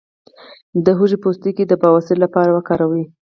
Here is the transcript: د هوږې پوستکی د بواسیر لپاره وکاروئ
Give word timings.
د 0.85 0.87
هوږې 0.97 1.17
پوستکی 1.23 1.63
د 1.67 1.73
بواسیر 1.81 2.17
لپاره 2.25 2.49
وکاروئ 2.57 3.03